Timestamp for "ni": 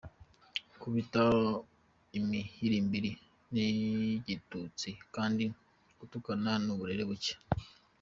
3.53-3.65, 6.63-6.69